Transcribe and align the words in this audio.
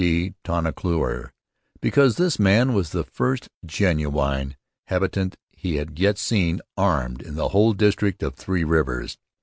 de 0.01 0.33
Tonnancour, 0.43 1.31
because 1.79 2.15
this 2.17 2.39
man 2.39 2.73
was 2.73 2.89
the 2.89 3.03
first 3.03 3.49
genuine 3.63 4.55
habitant 4.87 5.37
he 5.51 5.75
had 5.75 5.99
yet 5.99 6.17
seen 6.17 6.59
armed 6.75 7.21
in 7.21 7.35
the 7.35 7.49
whole 7.49 7.73
district 7.73 8.23
of 8.23 8.33
Three 8.33 8.63
Rivers. 8.63 9.19